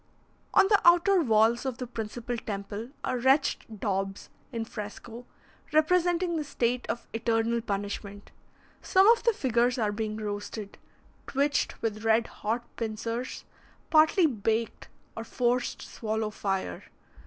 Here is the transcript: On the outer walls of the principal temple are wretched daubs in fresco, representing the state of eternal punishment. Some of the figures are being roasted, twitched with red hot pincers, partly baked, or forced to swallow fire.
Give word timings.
On 0.55 0.67
the 0.67 0.81
outer 0.83 1.21
walls 1.21 1.63
of 1.63 1.77
the 1.77 1.85
principal 1.85 2.35
temple 2.35 2.89
are 3.03 3.19
wretched 3.19 3.79
daubs 3.79 4.31
in 4.51 4.65
fresco, 4.65 5.27
representing 5.73 6.37
the 6.37 6.43
state 6.43 6.87
of 6.89 7.07
eternal 7.13 7.61
punishment. 7.61 8.31
Some 8.81 9.07
of 9.09 9.21
the 9.21 9.31
figures 9.31 9.77
are 9.77 9.91
being 9.91 10.17
roasted, 10.17 10.79
twitched 11.27 11.83
with 11.83 12.03
red 12.03 12.25
hot 12.25 12.63
pincers, 12.77 13.45
partly 13.91 14.25
baked, 14.25 14.87
or 15.15 15.23
forced 15.23 15.81
to 15.81 15.85
swallow 15.87 16.31
fire. 16.31 16.85